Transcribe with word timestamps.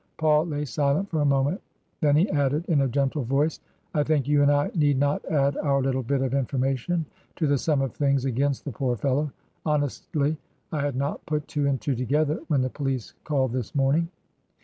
Paul 0.17 0.47
lay 0.47 0.65
silent 0.65 1.11
for 1.11 1.21
a 1.21 1.25
moment 1.25 1.61
Then 1.99 2.15
he 2.15 2.27
added, 2.31 2.65
in 2.65 2.81
a 2.81 2.87
gentle 2.87 3.23
voice, 3.23 3.59
I 3.93 4.01
think 4.01 4.27
you 4.27 4.41
and 4.41 4.51
I 4.51 4.71
need 4.73 4.97
not 4.97 5.23
add 5.25 5.55
our 5.57 5.79
little 5.79 6.01
bit 6.01 6.21
of 6.23 6.31
informa 6.31 6.75
tion 6.75 7.05
to 7.35 7.45
the 7.45 7.59
sum 7.59 7.83
of 7.83 7.93
things 7.93 8.25
against 8.25 8.65
the 8.65 8.71
poor 8.71 8.95
fellow. 8.95 9.31
Hon 9.63 9.81
estly, 9.81 10.37
I 10.71 10.81
had 10.81 10.95
not 10.95 11.23
put 11.27 11.47
two 11.47 11.67
and 11.67 11.79
two 11.79 11.93
together 11.93 12.39
when 12.47 12.61
the 12.61 12.69
police 12.71 13.13
called 13.25 13.51
this 13.53 13.75
morning. 13.75 14.09